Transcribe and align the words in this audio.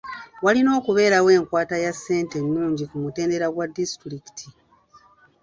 Walina 0.43 0.69
okubeerawo 0.79 1.29
enkwata 1.37 1.75
ya 1.85 1.91
ssente 1.95 2.35
ennungi 2.43 2.83
ku 2.91 2.95
mutendera 3.03 3.47
gwa 3.53 3.65
disitulikiti. 3.75 4.47